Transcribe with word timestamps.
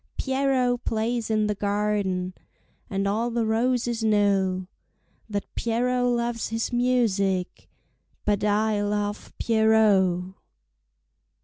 Pierrot 0.17 0.83
plays 0.83 1.29
in 1.29 1.45
the 1.45 1.53
garden, 1.53 2.33
And 2.89 3.07
all 3.07 3.29
the 3.29 3.45
roses 3.45 4.03
know 4.03 4.65
That 5.29 5.53
Pierrot 5.53 6.05
loves 6.07 6.47
his 6.47 6.73
music, 6.73 7.69
But 8.25 8.43
I 8.43 8.81
love 8.81 9.31
Pierrot. 9.37 10.33